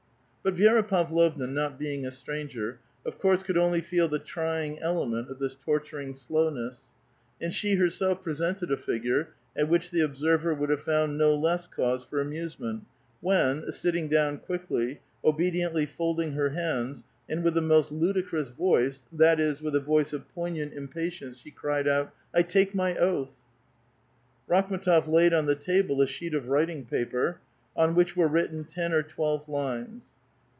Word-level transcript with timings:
But 0.43 0.55
Vi6ra 0.55 0.87
Pavlovna, 0.87 1.45
not 1.45 1.77
being 1.77 2.03
a 2.03 2.09
stranger, 2.09 2.79
of 3.05 3.19
course 3.19 3.43
could 3.43 3.59
only 3.59 3.79
feel 3.79 4.07
the 4.07 4.17
trying 4.17 4.79
element 4.79 5.29
of 5.29 5.37
this 5.37 5.53
torturing 5.53 6.13
slowness, 6.15 6.85
and 7.39 7.53
she 7.53 7.75
herself 7.75 8.23
presented 8.23 8.71
a 8.71 8.75
figure 8.77 9.35
at 9.55 9.69
which 9.69 9.91
the 9.91 10.01
observer 10.01 10.55
would 10.55 10.71
have 10.71 10.81
found 10.81 11.15
no 11.15 11.35
less 11.35 11.67
cause 11.67 12.03
for 12.03 12.19
amusement, 12.19 12.85
when, 13.19 13.71
sitting 13.71 14.07
down 14.07 14.39
quickly, 14.39 14.99
obediently 15.23 15.85
folding 15.85 16.31
her 16.31 16.49
hands, 16.49 17.03
and 17.29 17.43
with 17.43 17.53
the 17.53 17.61
most 17.61 17.91
ludicrous 17.91 18.49
voice, 18.49 19.05
that 19.13 19.39
is, 19.39 19.61
with 19.61 19.75
a 19.75 19.79
voice 19.79 20.11
of 20.11 20.27
poignant 20.29 20.73
impatience, 20.73 21.37
she 21.37 21.51
cried 21.51 21.87
out, 21.87 22.11
'* 22.23 22.33
I 22.33 22.41
take 22.41 22.73
mv 22.73 22.97
oath!" 22.97 23.35
Rakhm^tof 24.49 25.05
laid 25.07 25.35
on 25.35 25.45
the 25.45 25.53
table 25.53 26.01
a 26.01 26.07
sheet 26.07 26.33
of 26.33 26.47
writing 26.47 26.85
paper, 26.87 27.41
on 27.77 27.93
which 27.93 28.17
were 28.17 28.27
written 28.27 28.63
ten 28.63 28.91
or 28.91 29.03
twelve 29.03 29.47
lines. 29.47 30.13